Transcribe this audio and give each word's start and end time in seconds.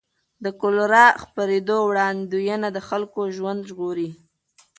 د 0.43 0.45
کولرا 0.59 1.05
خپرېدو 1.23 1.77
وړاندوینه 1.89 2.67
د 2.73 2.77
خلکو 2.89 3.21
ژوند 3.35 3.59
ژغوري. 3.69 4.09